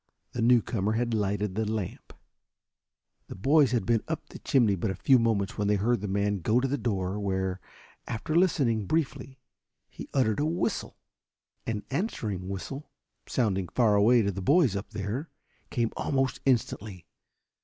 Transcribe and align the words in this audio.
The 0.31 0.41
newcomer 0.41 0.93
had 0.93 1.13
lighted 1.13 1.53
the 1.53 1.71
lamp. 1.71 2.11
The 3.27 3.35
boys 3.35 3.69
had 3.69 3.85
been 3.85 4.01
up 4.07 4.29
the 4.29 4.39
chimney 4.39 4.75
but 4.75 4.89
a 4.89 4.95
few 4.95 5.19
moments 5.19 5.59
when 5.59 5.67
they 5.67 5.75
heard 5.75 6.01
the 6.01 6.07
man 6.07 6.39
go 6.39 6.59
to 6.59 6.67
the 6.67 6.75
door 6.79 7.19
where, 7.19 7.59
after 8.07 8.35
listening 8.35 8.87
briefly, 8.87 9.37
he 9.91 10.09
uttered 10.11 10.39
a 10.39 10.45
whistle. 10.47 10.97
An 11.67 11.83
answering 11.91 12.49
whistle, 12.49 12.89
sounding 13.27 13.67
far 13.67 13.93
away 13.93 14.23
to 14.23 14.31
the 14.31 14.41
boys 14.41 14.75
up 14.75 14.89
there, 14.89 15.29
came 15.69 15.91
almost 15.95 16.39
instantly. 16.47 17.05